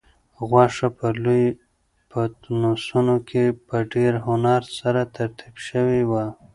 [0.47, 1.57] غوښه په لویو
[2.09, 6.25] پتنوسونو کې په ډېر هنر سره ترتیب شوې وه.